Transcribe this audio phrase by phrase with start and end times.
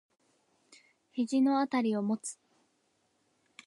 [1.13, 2.39] 肘のあたりを持つ。